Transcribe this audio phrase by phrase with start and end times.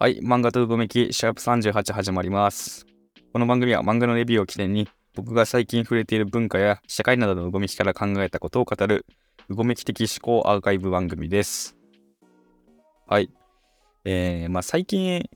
[0.00, 2.86] はい、漫画とうごめき、シャープ38始まります。
[3.32, 9.06] この番組は漫画のレビューを起点に、僕が最近触れている文化や社会などのうごめきから考えたことを語る、
[9.48, 11.76] うごめき的思考アーカイブ番組です。
[13.08, 13.28] はい。
[14.04, 15.28] えー、まあ最近、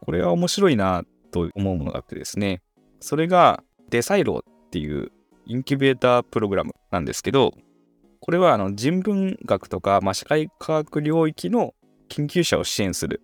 [0.00, 2.60] これは面白いなと思うものがあってですね、
[2.98, 5.12] それがデサイロっていう
[5.46, 7.54] インキュベータープログラムなんですけど、
[8.18, 11.72] これはあの人文学とか、まあ、社会科学領域の
[12.08, 13.22] 研究者を支援する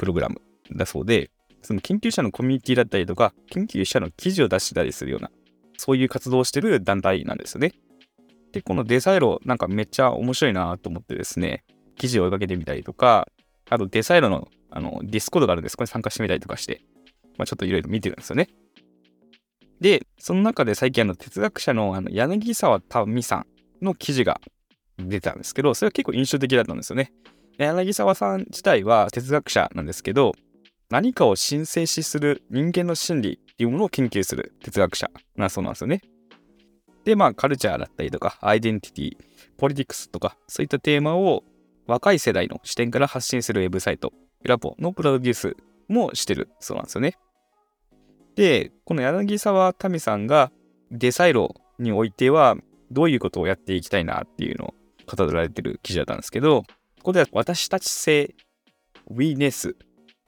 [0.00, 0.40] プログラム
[0.72, 5.30] だそうで、その研究者のコミュニティだったりとか、研究者の記事を出したりするような、
[5.76, 7.74] そういう活動をしてる団体なんですよね。
[8.52, 11.64] で、このデサイロなんかめっちゃ面白いなと思ってですね、
[11.96, 13.28] 記事を追いかけてみたりとか、
[13.68, 15.76] あとデサイロのあのディスコードがあるんです。
[15.76, 16.80] これ参加してみたりとかして、
[17.36, 18.48] まあ、ちょっといろいろ見てるんですよね。
[19.82, 23.46] で、その中で最近あの哲学者のあの柳澤田実さん
[23.84, 24.40] の記事が
[24.98, 27.12] 出たんですけど、それは結構印象的だったんですよね。
[27.66, 30.32] 柳沢さん自体は哲学者なんですけど、
[30.88, 36.00] 何かを申請しする人間の心理っていうものを研究する哲学者なそうなんですよね。
[37.04, 39.16] で、まあ、カルチャーだったりとか、アイデンティティ、
[39.58, 41.44] ポリティクスとか、そういったテーマを
[41.86, 45.56] 若い世代の視点から発信するウェブサイト、ラポのプロデュース
[45.88, 47.16] もしてるそうなんですよね。
[48.36, 50.50] で、この柳沢民さんが
[50.90, 52.56] デサイロにおいては、
[52.90, 54.74] どういうことをやっていきたいなっていうのを
[55.06, 56.64] 語られてる記事だったんですけど、
[57.00, 58.34] ここでは私たち性、
[59.08, 59.74] ウィネス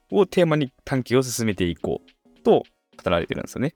[0.09, 2.63] をテーマに探求を進めていこうと
[3.03, 3.75] 語られてるんですよね。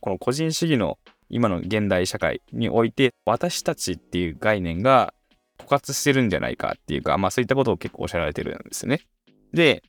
[0.00, 5.12] この個人主義の今の現代社会において、私たちっていう概念が
[5.58, 9.02] 枯渇してるんじゃないかっていうか、まあそういったことを結構おっしゃられてるんですよね。
[9.52, 9.82] で、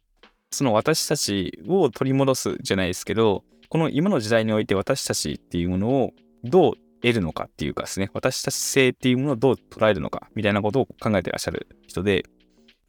[0.51, 6.11] その私たちを取り戻すじゃないですけど、この今の時代において私たちっていうものを
[6.43, 6.73] どう
[7.03, 12.23] 得るのかっていうかですね、私たち性っていうものをどう捉えるのかみたいなことを考えてらっしゃる人で、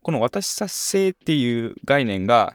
[0.03, 2.55] この私たち性っていう概念が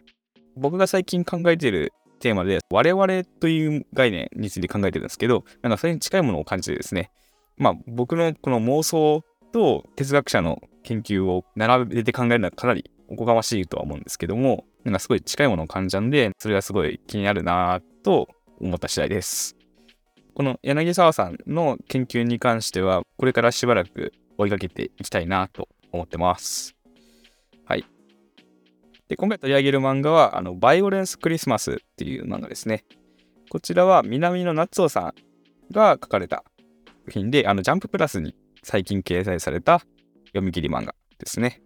[0.56, 7.12] 僕が最近考えているテーマで我々という概念について考えてるんですけど、なんかそれに近いものを感じてですね、
[7.58, 18.30] まあ僕のこの妄想と哲学者の研究を並べて考えるのはかなりおこがましいとは思うんですけども、なんかすごい近いものを感じたんで、それがすごい気になるなと
[18.62, 19.59] 思った次第です。
[20.40, 26.78] この柳沢さんの研究に関しては、これからしばらく追いかけていきたいなと思ってます。
[27.66, 27.84] はい。
[29.10, 32.86] で、今回取り上げる漫画は、あの、バイオレンスクリスマスっていう漫画ですね。
[33.50, 35.14] こちらは南野夏夫さん
[35.74, 36.46] が書かれた
[37.00, 38.34] 作品で、あの、ジャンププラスに
[38.64, 39.82] 最近掲載された
[40.28, 41.62] 読み切り漫画ですね。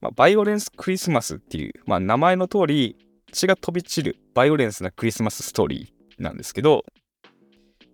[0.00, 2.96] まあ、バイオレンスクリスマスっていう、まあ、名前の通り、
[3.32, 6.84] 血が飛び散るバイオレンスなクリスマスストーリーなんですけど、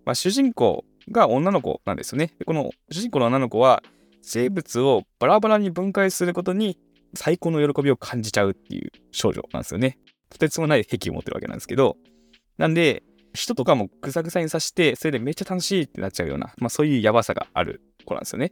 [0.05, 2.33] まあ、主人公が女の子なんですよね。
[2.39, 3.83] でこの主人公の女の子は
[4.21, 6.79] 生物をバラバラに分解することに
[7.15, 9.97] 最高の喜びを感じちゃうっていう少女なんですよね。
[10.29, 11.97] とてつもない癖を持ってるわけなんですけど、
[12.57, 18.51] なんで、人とかもぐさぐさに刺して、それでめっちゃ楽しいってなっちゃうような、まあそういうやばさがある子なんですよね。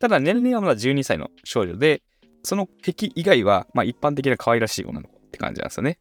[0.00, 2.02] ただ年齢はまだ12歳の少女で、
[2.42, 5.98] その癖以外は、まあ一般的な可愛らしい女の子って感じなんですよね。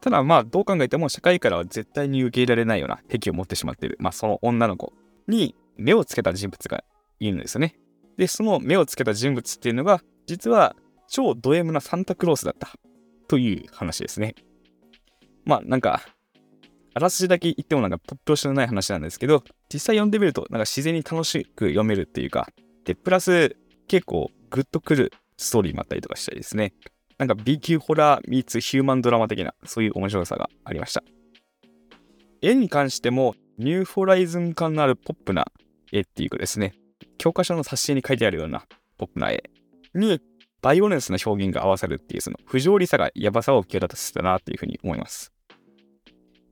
[0.00, 4.92] ただまあどう考えても社会からは絶対に受け入れられないような癖を持ってしまっている、まあその女の子
[5.26, 6.84] に目をつけた人物が
[7.20, 7.76] いるんですよね。
[8.16, 10.76] で、その目をつけた人物っていうのが、実は
[11.08, 12.70] 超ド M なサンタクロースだった
[13.28, 14.34] という話ですね。
[15.44, 16.02] まあなんか、
[16.94, 22.48] あらすじだけ言ってもなんか突拍子のない話なんですけど、実際読んでみるとなんか自然に楽しく読めるっていうか、
[22.84, 26.72] で、プラス結構グッとくるストーリーもあったりとかしたりですね。
[27.18, 31.02] なんか B 級ホラーミーツヒューマンドラマ的なそういう面白さがありました。
[32.40, 35.46] 絵に関してもニューホライズン感のあるポップな
[35.92, 36.74] 絵っていうかですね、
[37.18, 38.64] 教科書の挿絵に書いてあるような
[38.96, 39.42] ポップな絵
[39.94, 40.20] に
[40.62, 45.32] バイオレンスな表現が合わさるっていうその不条理さがやばさを際立たせたなというふうに思います。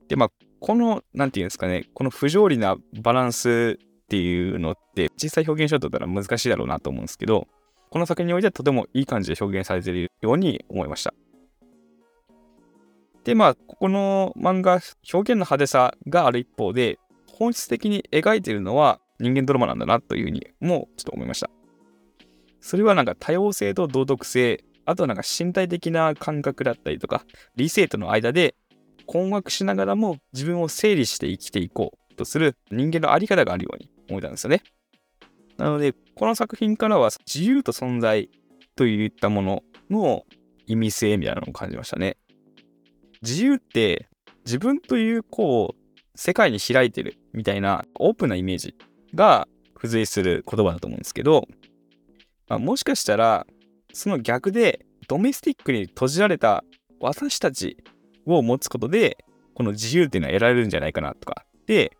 [0.09, 0.29] で、まあ、
[0.59, 7.47] この、なんていうんですかね、この不条理なバランスっていうのって実際表現しようとったら難しいだろうなと思うんですけど、
[7.89, 11.13] この作品においてはとてもいい感じで表現されているように思いました。
[13.23, 14.79] で、まあ、ここの漫画、
[15.13, 21.49] 表現の派手さがある一方で、本質的に描いているのは人間ドラマなんだなというふうにもちょっと思いました。
[22.61, 27.25] それはなんか多様性と道徳性、あとはなんか身体的な感覚だったりとか、
[27.55, 28.55] 理性との間で
[29.05, 34.63] 困惑しながらも自分を整理して生きていこうとする人間のあり方があるように思えたんですよね。
[35.57, 38.29] なので、この作品からは自由と存在
[38.75, 40.23] といったものの
[40.65, 42.17] 意味性みたいなのを感じましたね。
[43.21, 44.09] 自由って
[44.45, 48.75] 自分というこう世界に開いてるみたいなオープンなイメージ
[49.13, 51.47] が付随する言葉だと思うんですけど、
[52.47, 53.45] まあ、もしかしたら
[53.93, 56.63] その逆でドメスティックに閉じられた
[56.99, 57.77] 私たち
[58.25, 59.17] を持つことで、
[59.53, 61.95] この自由っていうのは得られるんじゃないかなとかで、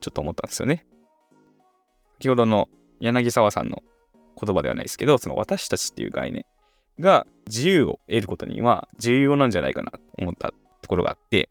[0.00, 0.86] ちょっと思ったんですよね。
[2.14, 2.68] 先ほどの
[3.00, 3.82] 柳沢さんの
[4.40, 6.44] 言葉ではないですけど、その私たちっていう概念
[7.00, 10.52] が自由を得ることには重要なんじゃないかなと思った
[10.82, 11.48] ところがあって、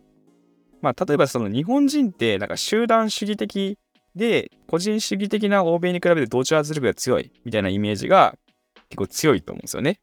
[0.82, 3.78] まあ、例えばその日本人ってなんか集団主義的
[4.16, 8.36] で、個人主義的な欧米に比べて同調圧力が強いみたいなイメージが
[8.90, 10.00] 結構強いと思うんですよね。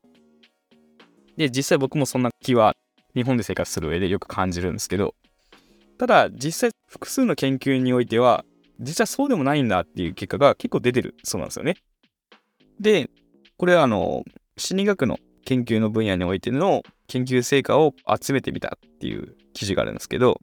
[1.36, 2.74] で、実際僕もそんな気は
[3.14, 5.14] 日本で生活する上でよく感じるんですけど、
[5.98, 8.44] ただ実際複数の研究においては、
[8.80, 11.76] 実はそうでもないんだっていう結果が結構出てるそうなんですよね。
[12.80, 13.10] で、
[13.56, 14.24] これはあの、
[14.56, 20.40] 心理学の研究の分野においての研究成果を集めてみたっていう記事があるんですけど、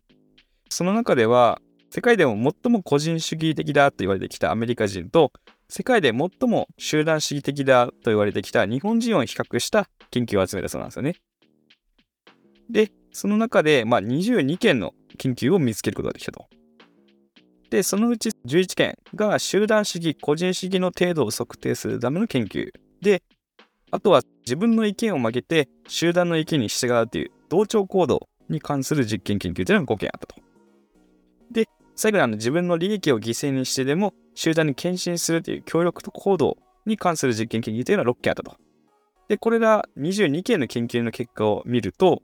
[0.69, 5.33] その中では、世界でも最も個人主義的だと言われてきたアメリカ人と、
[5.67, 11.15] 世界で最も集団主義的だと言われてきた日本人を比較した研究を集めたそうなんですよね。
[12.69, 16.47] で、その中で、まあ、22件の研究を見つけることができたと。
[17.71, 22.69] で、そのうち11件が集団主義、個人主義の程度を測定するための研究。
[23.01, 23.23] で、
[23.91, 30.35] あとは自分の意見を曲げて集団の意見に従うという同調行動に関する実験研究というのが5件あったと。
[31.49, 38.57] で、最後にあの自分の利益を犠牲にしてでも集団に献身するという協力と行動に関する実験研究というのは6件あったと。
[39.29, 42.21] で、これら22件の研究の結果を見ると、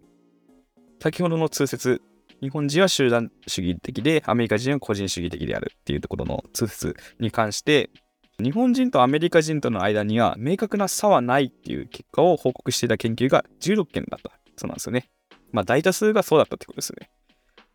[1.01, 2.01] 先ほどの通説、
[2.41, 7.89] 日本人は集団主義的で、アメリカ人は個人主義的であるっていうところの通説に関して、
[8.39, 14.31] 日本人とアメリカ人との間には明確な差はないっていう結果を報告していた研究が16件だった。
[14.55, 15.09] そうなんですよね。
[15.51, 17.09] まあ大多数がそうだったってことですね。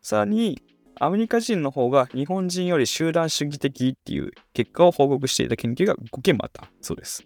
[0.01, 0.61] さらに、
[0.99, 7.25] アメリカ人の方が日本人より集団主義的っていう結果を報告していた研究が5件もあったそうです。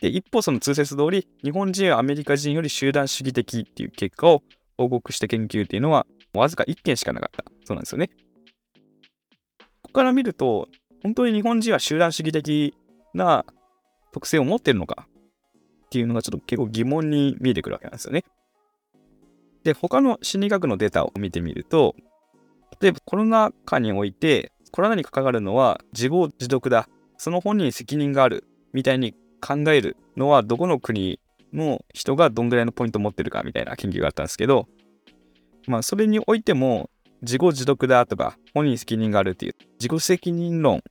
[0.00, 4.42] で、一方その通説通り、日本人はアメリカ人より集団主義的っていう結果を
[4.76, 7.44] 報告した研究っていうのは、わずか1件しかなかった。
[7.64, 8.10] そうなんですよね。
[9.58, 10.68] ここから見ると、
[11.02, 12.74] 本当に日本人は集団主義的
[13.14, 13.44] な
[14.12, 15.08] 特性を持ってるのか
[15.86, 18.24] っていうのがちょっと結構疑問に見えてくるわけなんですよね。
[19.64, 21.94] で、他の心理学のデータを見てみると、
[22.80, 26.88] 例えばコロナ禍において、コロナに関わるのは自業自得だ。
[27.16, 28.44] その本人に責任がある。
[28.72, 31.18] みたいに考えるのはどこの国
[31.52, 34.68] の人がどんぐらいのポイントを持ってるかみたいな研究があったんですけど、
[35.68, 36.90] まあそれにおいても
[37.22, 40.82] 自業自得だとか本人責任があるっていう自己責任論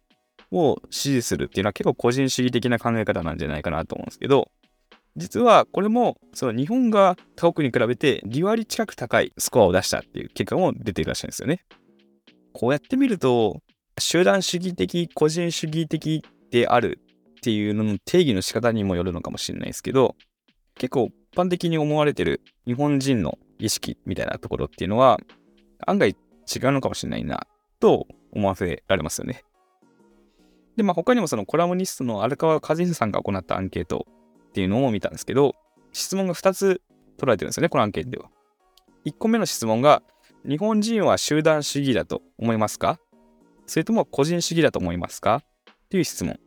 [0.51, 4.49] を支持するっていうのは結構個人主義的な考え方なんじゃないかなと思うんですけど、
[5.15, 11.65] 実はこれもその日本が他国に比べて2割近く高いスコアを出したっていう結果も出ているらしいんですよね。
[12.53, 13.61] こうやってみると
[13.99, 16.99] 集団主義的個人主義的である
[17.37, 20.15] っていうのの定義の仕方にもよるのかもしれないですけど
[20.75, 25.19] 結構一般的に思われてる日本人の意識みたいなところっていうのは
[25.85, 26.17] 案外違う
[26.71, 27.47] のかもしれないな
[27.79, 29.43] と思わせられますよね。
[30.75, 34.05] で、まあ他にもそのコラムニストの荒川和久さんが行ったアンケート
[34.49, 35.55] っていうのを見たんですけど、
[35.91, 36.81] 質問が2つ
[37.17, 38.29] 取られてるんですよね、このアンケートでは。
[39.05, 40.03] 1個目の質問が、
[40.47, 42.99] 日本人は集団主義だと思いますか？
[43.65, 45.41] それとも個人主義だと思いますか？
[45.85, 46.39] っていう質問。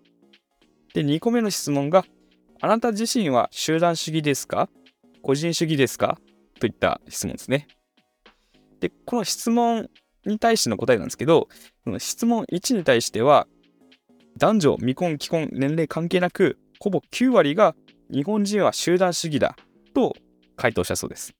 [0.95, 2.05] で、2個目の質問が、
[2.61, 4.69] あなた自身は集団主義ですか？
[5.23, 6.19] 個人主義ですか？
[6.61, 7.67] といった質問ですね。
[8.79, 9.91] で、この質問
[10.25, 11.49] に対しての答えなんですけど、
[11.99, 13.49] 質問1に対しては、
[14.39, 17.75] 男女、未婚、既婚、年齢関係なく、ほぼ9割が
[18.13, 19.57] 日本人は集団主義だ
[19.95, 20.15] と
[20.57, 21.35] 回答したそうです。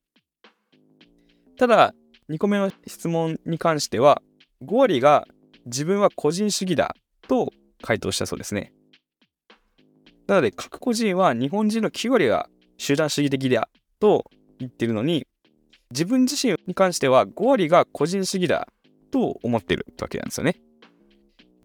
[1.57, 1.95] ただ、
[2.31, 4.23] 2個目の質問に関しては、
[4.63, 5.27] 5割が
[5.67, 6.95] 自分は個人主義だ
[7.29, 8.73] と回答したそうですね。
[10.27, 12.49] なので、各個人は日本人の9割が
[12.79, 14.25] 集団主義的だと
[14.61, 15.27] 言ってるのに、
[15.91, 18.69] 自分自身に関しては5割が個人主義だ
[19.11, 20.57] と思ってるわけなんですよね。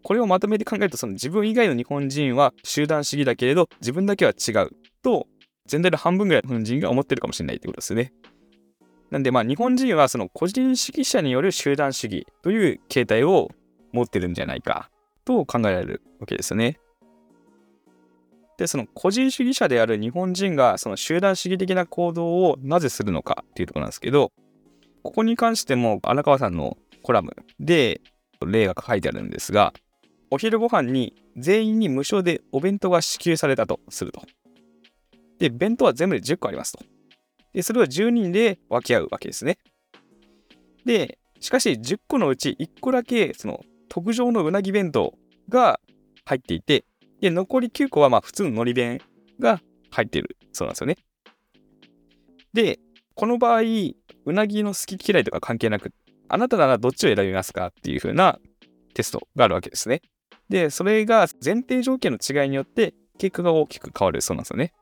[0.02, 4.70] これをまとめて考えると、その自分以外の日本人は集団主義だけれど、自分だけは違う
[5.02, 5.26] と、
[5.66, 8.12] 全体の半分ぐらいの日本人が思ってるかもしれないってことですよね。
[9.10, 13.50] なんでまあ日本人はその個人主義者による集団主義という形態を
[13.92, 14.90] 持ってるんじゃないか
[15.24, 16.78] と考えられるわけですよね。
[18.58, 24.32] で、その個人主義者である日本人がその集団主義的な行動をなぜするのかっていうところなんですけど、
[25.02, 28.00] ここに関しても荒川さんのコラムで
[28.44, 29.72] 例が書いてあるんですが、
[30.30, 34.22] お昼ご飯に全員に無償でお弁当が支給されたとすると。
[35.38, 36.84] で、弁当は全部で10個ありますと。
[37.52, 39.58] で、それを10人で分け合うわけですね。
[40.84, 45.14] で、しかし10個のうち1個だけ、その特上のうなぎ弁当
[45.48, 45.80] が
[46.24, 46.84] 入っていて、
[47.20, 49.00] で、残り9個はまあ普通の海苔弁
[49.40, 50.96] が入っているそうなんですよね。
[52.52, 52.78] で、
[53.14, 55.92] この場合、うなぎの好き嫌いとか関係なく、
[56.28, 58.38] あなたならどっちを選びますかっていう風な
[58.94, 60.02] テストがあるわけですね。
[60.48, 64.72] で、それが前提条件の違いによって結果が大きく変わるそうなんですよね。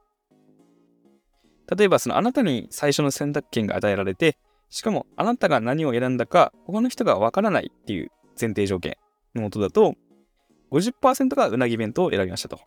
[1.77, 4.37] 例えば、そのあなたに最初の選択権が与えられて、
[4.69, 8.97] しかもあなたが何を選んだか他の人がわからないっていう前提条件
[9.35, 9.95] のもとだと、
[10.75, 12.59] 50%がうなぎ弁当を選びましたと。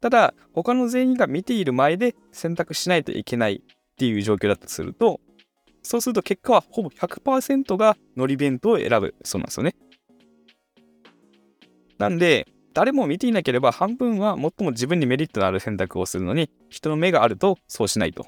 [0.00, 5.20] ただ、他の全員が見ている前で選択しないといけないっていう状況だとすると、
[5.82, 9.74] そうすると結果はほぼ100%が海苔弁当を選ぶそうなんですよね。
[11.98, 18.26] なんで、誰も見ていなければ半分は最も自分にメリットのある選択をするのに、人の目があるとそうしないと。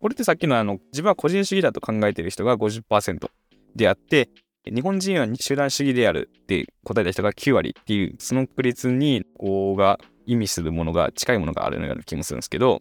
[0.00, 3.30] これってさっきのあの、自分は個人主義だと考えている人が50%
[3.76, 4.28] であって、
[4.64, 12.78] 日本人は集団主義であるって答えた人が9割っていう、その確率に、こうが意味するものが近いものがあるような気もするんですけど、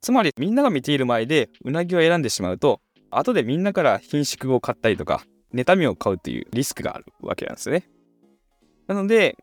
[0.00, 5.22] つまりみんなが見ている前でうなぎを選んでしまうと、後でみんなから品種を買ったりとか、
[5.54, 7.88] 妬みを買うっていうリスクがあるわけなんですね。
[8.86, 9.36] なので、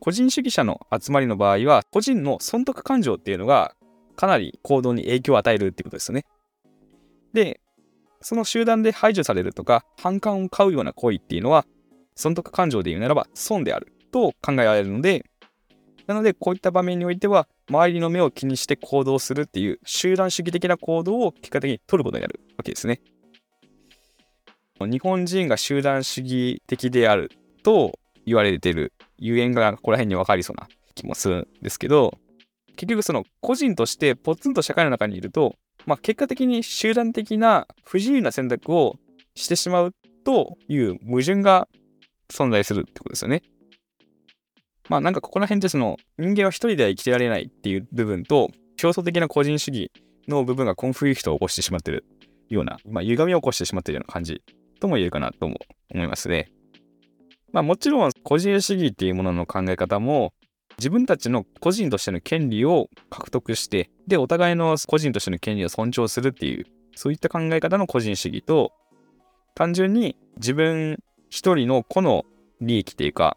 [0.00, 3.74] 個人主義者の集まりの場合は、個人の損得感情っていうのが
[4.16, 6.24] かなり行動に影響を与えるってことですよね。
[7.32, 7.60] で、
[8.28, 11.64] その集団で排除されるとか、反感を買うような行為っていうのは、
[12.14, 15.24] 損得感情で言うならば損であると考えられるので、
[16.06, 23.00] なので、こういった場面においては、周りの目を気にして行動するっていう集団主義的な行動を結果的に取ることになるわけですね。
[24.78, 27.30] 日本人が集団主義的である
[27.62, 32.18] と言われてるゆえんがここら辺に分かりそうな気もするんですけど、
[32.76, 35.56] 結局その個人としてポツンと社会の中にいると、
[35.88, 38.96] まあ、結果的に集団的な不自由な選択を
[39.34, 41.66] してしまうという矛盾が
[42.30, 43.42] 存在するってことですよね。
[44.90, 49.90] まあなんかここら辺でその人間は一人では生きてられないっていう部分と競争的な個人主義
[50.28, 52.04] の部分がコンフリクトを起こしてしまってる
[52.50, 54.42] ような、まあ歪みを起こしてしまってるような感じ
[54.80, 55.56] とも言えるかなとも
[55.94, 56.52] 思いますね。
[57.50, 60.34] まあもちろん個人主義っていうものの考え方も
[60.78, 68.72] 自分たちの個人としての権利を獲得してでお互いの個人としての権利を尊重するっていうそういった考え方の個人主義と
[69.54, 70.98] 単純に自分
[71.30, 72.24] 一人の個の
[72.60, 73.36] 利益っていうか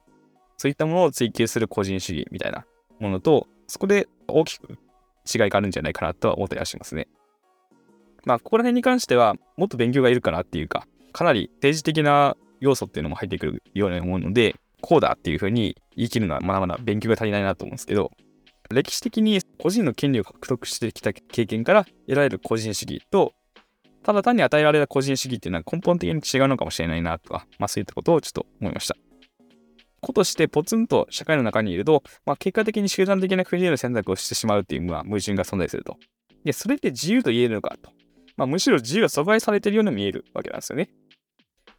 [0.61, 2.67] そういったものを追求する個人主義みたいな
[2.99, 4.77] ものと、そこで大きく
[5.25, 7.07] 違いがあるんじゃないかなとは思ったりはしますね。
[8.25, 18.11] まあ、ここら辺に関しては、もっと勉強がいるかなっていうか、かなり政治的な要素っていうのも入ってくるように思うので、こうだっていうふうに言い切るのはまだまだ勉強が足りないなと思うんですけど、
[18.69, 23.33] 歴史的に個人の権利を獲得してきた経験から得られる個人主義と、
[24.03, 28.95] ただ単に与えられた個人主義っていうのは根本的に違うのかもしれないなとか、まあそういったことをちょっと思いました。
[30.01, 35.97] 子としてポツンと社会の中にいると、まあ、結果的に集団的な不自由な選択をしてしまうっていう、まあ、矛盾が存在すると。
[36.43, 37.91] で、それって自由と言えるのかと。
[38.35, 40.89] まあ、むしろ自由が阻害されているように見えるわけなんですよね。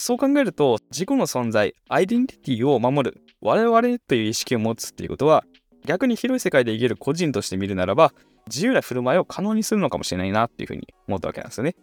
[0.02, 5.44] そう考えると、自己の存在、アイデンティティを守る、我々という意識を持つっていうことは、
[5.86, 8.12] 逆に広い世界で生きる個人として見るならば、
[8.48, 11.76] 自由な振る舞いを可能にするのかもしれないなっていうふうに思ったわけなんですよね。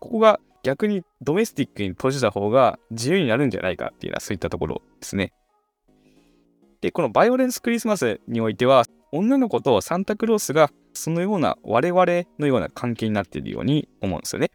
[0.00, 5.32] ここが逆にドメスティックに閉じた方が自由になるんじゃないかっていうのはそういったところですね。
[6.80, 12.04] で、このバイオレンスクリスマスにおいては、女の子とサンタクロースがそのような我々
[12.40, 14.50] のような関係になっているように思うんですよね。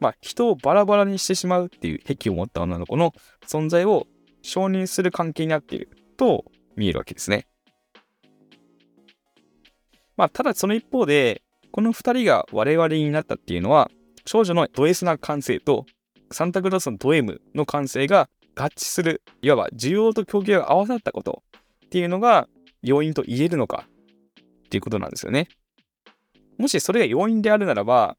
[0.00, 3.12] まあ、人をバラバラにしてしまうっていう癖を持った女の子の
[3.46, 4.06] 存在を
[4.42, 6.44] 承認する関係になっていると
[6.76, 7.46] 見えるわけですね。
[10.16, 13.90] まあ、ただその一方で、この2人が我々になったっていうのは、
[14.24, 15.86] 少女のド S な感性と
[16.30, 21.42] サンタクロースのド M の感性が合致する、いわば需要と供給が合わさったこと
[21.86, 22.48] っていうのが
[22.82, 23.86] 要因と言えるのか
[24.66, 25.48] っていうことなんですよね。
[26.58, 28.16] もしそれが要因であるならば、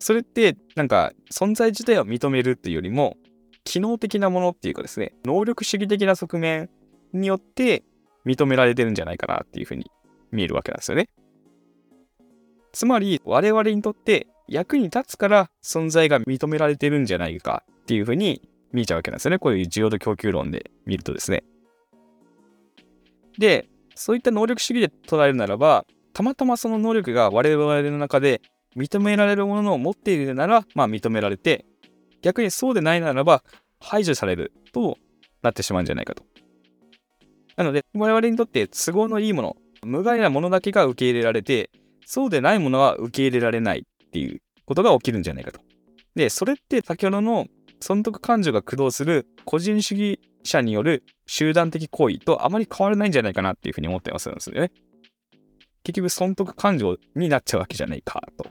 [0.00, 3.16] それってなんか存在自体を認めるっていうよりも、
[3.64, 6.70] 機能的なものっていうかですね、能力主義的な側面
[7.12, 7.84] によって
[8.26, 9.90] 認められてるんじゃないかなっていうふうに
[10.32, 11.08] 見えるわけなんですよね。
[12.72, 19.38] つまり我々にとって役に立つから存在が認められてるんじゃないかっていうふうに見えちゃうわけなんですよね。
[19.38, 21.44] こういう需要と供給論で見るとですね。
[23.38, 28.40] で、そういった能力主義で捉えるならば、たまたまその能力が我々の中で
[28.76, 31.66] 認められるものを持っているなら、まあ認められて、
[32.22, 33.42] 逆にそうでないならば
[33.80, 34.98] 排除されると
[35.42, 36.24] なってしまうんじゃないかと。
[37.56, 41.70] なので、我々にとって都合のいいもの、無害なものだけが受け入れられて、
[42.06, 45.60] そうでないものは受け入れられないっていうことが起きるんじゃないかと。
[46.14, 47.46] で、それって先ほどの
[47.80, 54.72] 損得感情が駆動する個人主義者による集団的行為とあまり変わらないんじゃないかなっていうふうに思ってますんですよね。
[55.82, 58.46] 結局損得感情になっちゃうわけじゃないかと。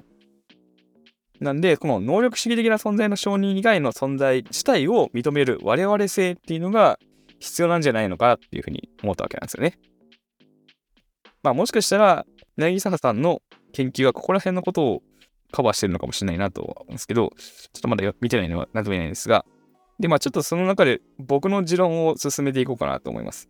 [1.39, 7.00] なんで、この能力主義的な存在の承認以外の存在自体を認める我々性っていうのが
[7.39, 9.79] 必要なんじゃないのかっていうふうに思ったわけなんですよね。
[11.41, 12.25] まあもしかしたら、
[12.58, 13.41] 柳沢さんの
[13.72, 15.03] 研究はここら辺のことを
[15.51, 19.46] カバーしてるのかもしれないなとは思うんですけど、ちょっとまだ見てないのは何とも言えないんですが、
[20.00, 23.50] で、まあちょっとその中で僕の持論を進めていこうかなと思います。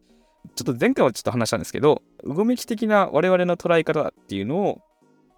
[0.56, 4.82] ちょっと前回はちょっと話したんですけど、うごめき的な我々の捉え方っていうのを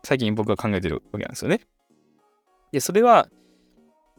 [0.03, 1.61] 最近僕が考えてるわけなんですよね。
[2.71, 3.27] で、それは、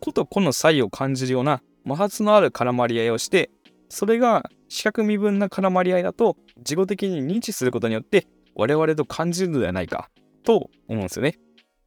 [0.00, 3.50] 個と個の差異を感じるような摩擦のある絡まり合いをして、
[3.88, 10.10] それが視覚身分な絡まり合いだと、自己的に認知することによって、我々と感じるのではないか、
[10.44, 11.38] と思うんですよね。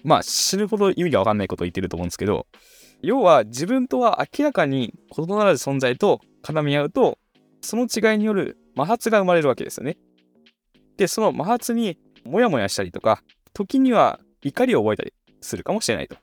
[0.04, 2.48] まあ、死ぬほど意味がわかんないことを言ってると思うんですけど、
[3.02, 7.18] 要は自分とは明らかに異なる存在と絡み合うと、
[7.62, 9.98] その違いによる摩擦が生まれるわけですよね。
[10.98, 16.18] で、その摩擦にモヤモヤしたりとか、時には怒りを覚えたりするかもしれないと。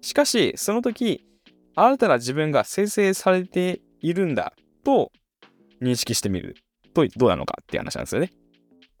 [0.00, 1.24] しかし、その時、
[1.74, 5.12] 新たな自分が生成されているんだと
[5.82, 6.56] 認識してみる
[6.94, 8.30] とどうなのかっていう話なんですよね。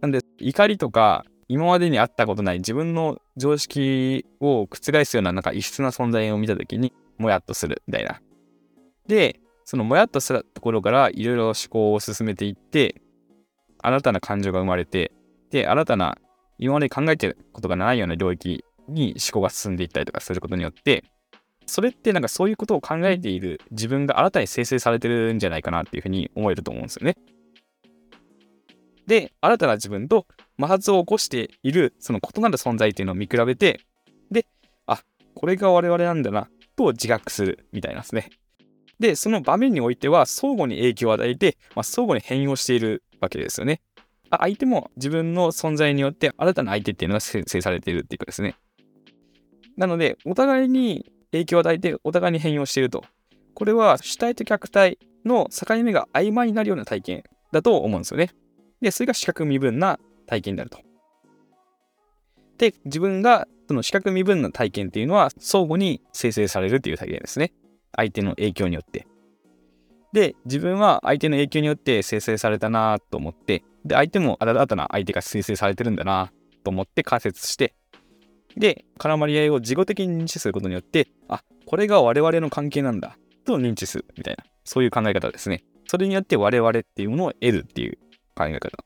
[0.00, 8.20] なんで、怒りとか、今までにあったことない自分の常識を覆すようななんか異質な存在を見た時に、もやっとするみたいな。
[9.06, 13.00] で、そのもやっとしたところからいろいろ思考を進めていって、
[13.78, 15.12] 新たな感情が生まれて、
[15.50, 16.18] で、新たな
[16.58, 21.04] 今まで考えてることがないような領域に思考が進んでいったりとかすることによって、
[21.66, 27.16] それってなんかそういうことを考えている自分が新たに生成されてるんじゃないかなっていうふうに思えると思うんですよね。
[29.06, 30.26] で、新たな自分と
[30.60, 33.80] 摩擦を起こしているその異なる存在っていうのを見比べて、
[34.30, 34.46] で、
[34.86, 35.02] あ、
[35.34, 38.30] これが我々なんだな、と自覚するみたいなんですね。
[38.98, 43.80] で、その場面においては相互に影響を与えて、まあ、相互に変容しているわけですよね。
[44.30, 48.56] あ相手も自分の存在によって新たな相手っていうのが生成されているっていうかですね。
[49.76, 53.04] なので、お互いに影響を与えて、お互いに変容していると。
[53.54, 58.30] これは主体と客体の境目が曖昧になるような体験だと思うんですよね。
[58.80, 60.78] で、それが視覚身分な体験であると。
[62.58, 67.52] で、自分がその視覚身分の体験っていうのは相互に生成されるっていう体験ですね。
[67.94, 69.06] 相手の影響によって。
[70.12, 76.32] で、自分は相手の影響によって生成されたなと思って、で、相手も新たな相手が生成されてるんだな
[76.64, 77.74] と思って仮説して、
[78.56, 85.64] で、絡まり合いを自己的に認知することによって、あ、これが我々の関係なんだと認知するみたいな、そういう考え方ですね。
[85.86, 87.98] それによって我々っていうものを得るっていう
[88.34, 88.78] 考え方。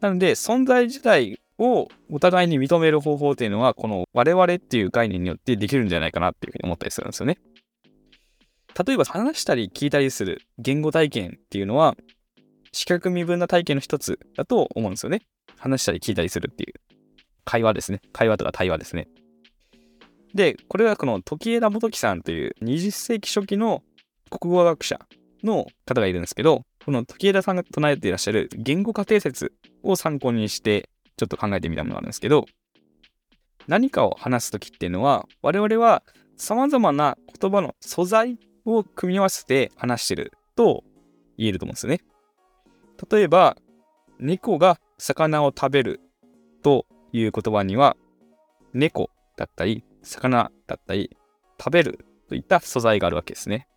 [0.00, 7.38] なので、存在自体をお互いに認める方法っていうのは、この我々っていう概念によってできるんじゃないかなっていうふうに思ったりするんですよね。
[8.86, 11.96] 例えば話したり聞いたりする言語体験っていうのは、
[12.72, 15.22] 視覚身分な体験の一つだと思うんですよね。
[15.58, 16.74] 話したり聞いたりするっていう。
[17.44, 18.00] 会話ですね。
[18.12, 19.08] 会話とか対話ですね。
[20.34, 23.82] で、これはこの時枝元樹さんという20世紀初期の
[24.30, 24.98] 国語学者
[25.44, 29.52] の方がいるんですけど、この時枝さんが唱えていらっしゃる言語過程説
[29.82, 32.46] を参考にしてちょっと考えてみたものがあるんですけど、
[33.66, 36.02] 何かを話すときっていうのは、我々は
[36.36, 40.84] 様々な言葉の素材を組み合わせて話してると
[41.38, 42.00] 言えると思うんですよね。
[43.10, 43.56] 例えば、
[44.18, 46.00] 猫が魚を食べる
[46.62, 46.86] と
[47.18, 47.96] いう言葉には、
[48.72, 51.16] 猫だったり、魚だったり、
[51.58, 53.68] 食べるといった素材があるわけですね。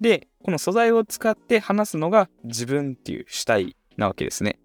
[0.00, 4.58] で、この素材を使って話すのが自分っていう主体なわけですね。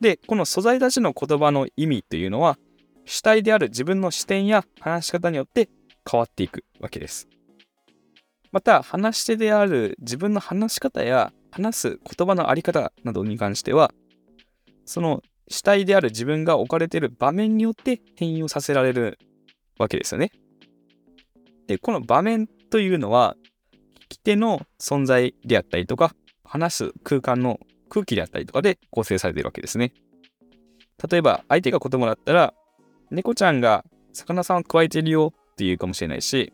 [0.00, 2.58] で、この素材たちの言葉の意味というのは、
[3.06, 5.70] 主体である自分の視点や話し方によって
[6.10, 7.28] 変わっていくわけです。
[8.52, 13.92] また、話し手である自分の話し方や話す言葉のあり方などに関しては、
[14.84, 19.18] その主体である自分が置かれている場面によって変容させられる
[19.78, 20.30] わけですよね。
[21.66, 23.36] で、この場面というのは、
[24.06, 29.92] 聞き手の存在であったりとか、話す空間の空気であったりとかで構成されているわけですね。
[31.10, 32.54] 例えば、相手が子供だったら、
[33.10, 36.52] 猫ちゃんが魚さんを加えているよっていうかもしれないし、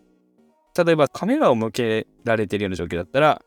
[0.76, 3.42] 例えばカメラを向けられているような状況だったら、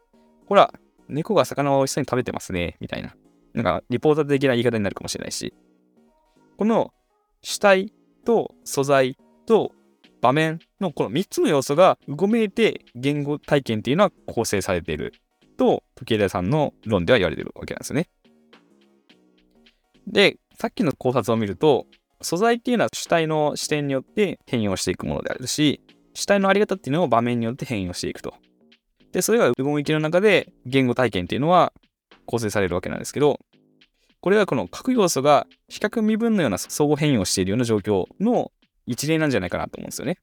[0.47, 0.73] ほら、
[1.07, 3.15] 猫が魚を美味しそうに食べてますね、みたいな。
[3.53, 5.53] なんか、リポーター的な言い方になるかもしれないし、
[6.57, 6.93] この
[7.41, 7.93] 主体
[8.25, 9.71] と素材と
[10.21, 15.13] 場面のこの3つの要素がうごめいて言語体験っていうのは構成されている
[15.57, 18.09] と、時枝さんの論では言われてるわけなんですよね。
[20.07, 21.87] で、さっきの考察を見ると、
[22.21, 25.81] 素材っていうのは主体の視点によって変容していくものであるし、
[26.13, 28.33] 主体のあり方っていうのを場面によって変容していくと。
[29.11, 31.73] で、それが動きの中で言語体験っていうのは
[32.25, 33.39] 構成されるわけなんですけど、
[34.21, 38.51] これはこの各要素が比較身分のような相互変異をしているような状況の
[38.85, 40.17] 一例なんじゃないかなと思うんですよね。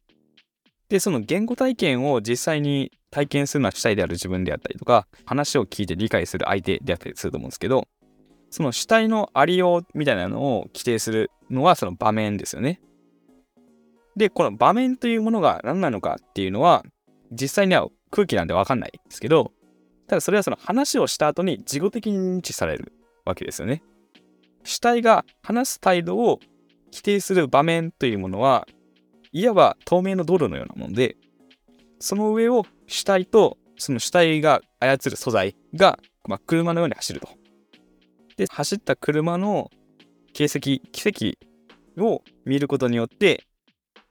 [0.88, 7.86] で、その言語体験を実際に体験するのは主体である自分であったりとか、話を聞いて理解する相手であったりすると思うんですけど、
[8.50, 12.80] その主体のありようみたいなのを規定するのはその場面ですよね。
[14.16, 16.84] で、この場面というものが何なのかっていうのは、
[17.30, 19.52] 実際には空気なんでわかんないですけど、
[20.11, 22.92] ただそれはその話をした後に事後的に認知される
[23.25, 23.81] わけですよね。
[24.64, 26.40] 主体が話す態度を
[26.87, 28.66] 規定する場面というものは、
[29.31, 31.16] いわば透明の道路のようなもので、
[32.01, 37.29] その上を主体とその主体が操る素材が、まあ、車のように走ると。
[38.37, 39.70] で、走った車の
[40.33, 41.37] 形跡、奇
[41.96, 43.46] 跡を見ることによって、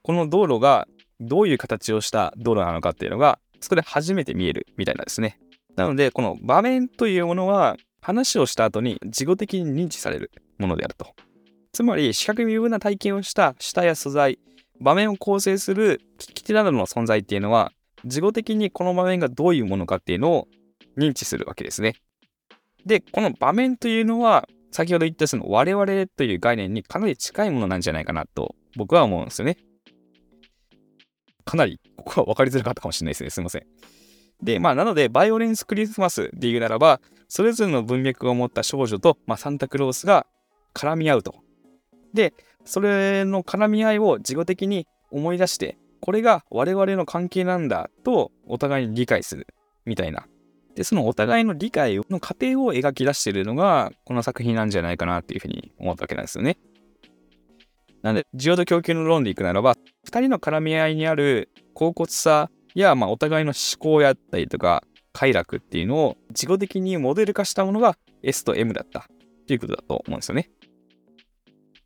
[0.00, 0.88] この道路が
[1.20, 5.38] どういう形をした道路なのかっていうのが、そこで初めて見えるみたいなんですね。
[5.76, 11.14] なので、この場面というものは、話をした後に事後的に認知されるものであると。
[11.72, 14.38] つまり、視覚身分な体験をした下や素材、
[14.80, 17.72] 場面を構成する聞き手などの存在っていうのは、
[18.04, 20.48] 事後的にこの場面がどういうものかっていうのを
[20.96, 21.94] 認知するわけですね。
[22.86, 29.56] で、この場面というのは、先ほど言ったその我々という概念にかなり近いものなんじゃないかなと僕は思うんですよね。
[31.44, 33.30] かなり、ここは分かりづらかったかもしれないですね。
[33.30, 33.66] すいません。
[34.42, 40.26] で、まあ、なので、バイオレンスクリスマスで言うならば、それぞれの文脈を持った少女と、まあ、サンタクロースが
[40.74, 41.34] 絡み合うと。
[42.14, 49.46] で、それの絡み合いを事後的に思い出して、これが我々の関係なんだとお互いに理解する
[49.84, 50.26] みたいな。
[50.74, 56.56] で、そのお互いの理解の過程を描き出しているのが、この作品なんじゃないかなっていうふうに思ったわけなんですよね。
[58.02, 59.74] なんで、需要と供給の論でいくならば、
[60.06, 69.08] 2人の絡み合いにある恍惚さや、まあ、お互いの思考やったりとか、快楽っていうのを自己的にモデル化したものが S と M だった
[69.46, 70.50] ということだと思うんですよね。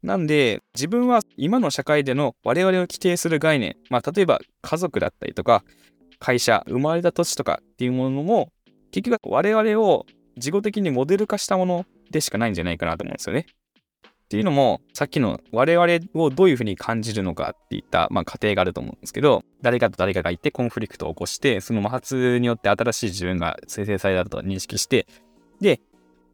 [0.02, 5.64] なんで、自分は今の社会での我々を規定する概念、まあ、例えば家族だったりとか、
[6.18, 8.50] 会社、生まれた土地とかっていうものも、
[8.90, 10.04] 結局我々を
[10.36, 13.46] 自己的にモデル化したものでしかないんじゃないかなと思うんですよね。
[14.34, 25.06] っていうのも、さっきの我々をどういうふうに感じるのかっていった、まあ、過程があると思うんですけど、誰かと誰かがいてコンフリクトを起こして、その摩擦によって新しい自分が生成されたと認識して、
[25.60, 25.80] で、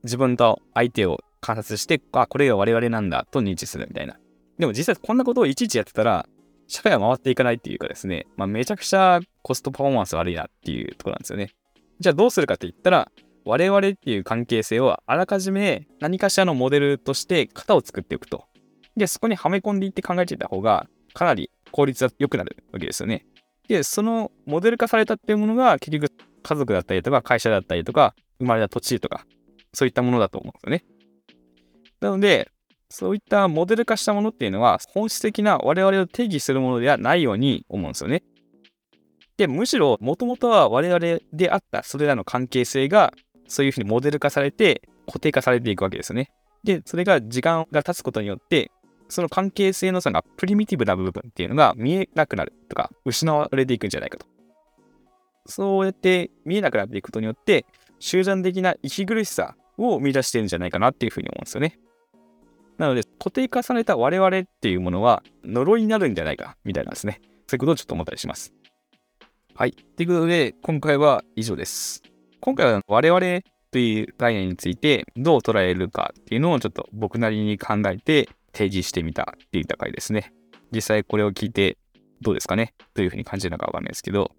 [0.02, 4.16] 自分と相手を観察して、あ、これが我々なんだと認知するみたいな。
[4.58, 6.26] でも実際こんなことをいちいちやってたら、
[6.68, 11.50] 社会は回っていかないっていうかですね、まあ、めちゃくちゃコストパフォーマンス悪いなっていうところなんですよね。
[11.98, 13.12] じゃあどうするかって言ったら、
[13.44, 18.44] 我々っていう関係性をあらかじめ何かしらのモデルとして型を作っていくと。
[18.96, 23.26] で、そこにはめ込んでいって考えていた方が、かなり効率が良くなるわけですよね。
[23.68, 29.24] で、そのモデル化されたっていうものが結局家族だったりとか会社だったりとか生まれた土地とか
[29.72, 30.84] そういったものだと思うんですよね。
[32.00, 32.50] なので、
[32.88, 38.24] そういったモデル化したものっていうのは、本質的な我々を定義するものではないように思うんですよね。
[39.36, 43.14] で、むしろ、もともとは我々であったそれらの関係性が、
[43.50, 46.30] そういうふうにモデル化されて、固定化されていくわけですよね。
[46.62, 48.70] で、それが時間が経つことによって、
[49.08, 54.26] その関係性のそのプリミティブな部分っていうのが見えなくなるとか、失われていくんじゃないかと。
[55.46, 57.66] そうやって見えなくなっていくことによって、
[57.98, 61.78] 集団的な息苦しさを生み出してるんじゃないかなっていうふうに思うんですよね。
[62.78, 67.20] なので、固定化された我々っていうものは呪いになるんじゃないかみたいなんですね。
[67.48, 68.54] そういうことをちょっと思ったりします。
[69.54, 69.72] はい。
[69.72, 72.09] ということで、今回は以上です。
[72.40, 73.20] 今回は我々
[73.70, 80.32] という概念についてどう捉えるかっていうのをちょっと僕なりに考えて提示してみたっていった回ですね。
[80.72, 81.76] 実際これを聞いて
[82.20, 82.74] どうですかね？
[82.94, 84.32] というふうに感じるのかわかんないですけど、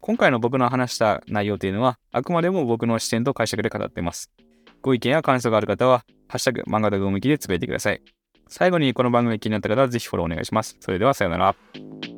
[0.00, 4.30] 今回の僕の話した内容というのは、あくまでも僕の視点と解釈で語っています。
[4.80, 8.02] ご意見や感想がある方は、ハッシュタグ漫画道具向きでつぶやいてください。
[8.48, 10.76] 最後にこの番組気になった方はぜひフォローお願いします。
[10.80, 12.17] それではさようなら。